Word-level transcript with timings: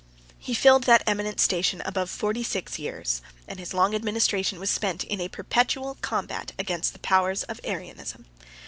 He 0.39 0.55
filled 0.55 0.85
that 0.85 1.03
eminent 1.05 1.39
station 1.39 1.83
above 1.85 2.09
forty 2.09 2.41
six 2.41 2.79
years, 2.79 3.21
and 3.47 3.59
his 3.59 3.71
long 3.71 3.93
administration 3.93 4.59
was 4.59 4.71
spent 4.71 5.03
in 5.03 5.21
a 5.21 5.27
perpetual 5.27 5.99
combat 6.01 6.53
against 6.57 6.93
the 6.93 6.97
powers 7.01 7.43
of 7.43 7.59
Arianism. 7.63 8.25